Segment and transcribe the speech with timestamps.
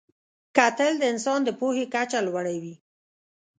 [0.57, 2.75] کتل د انسان د پوهې کچه لوړوي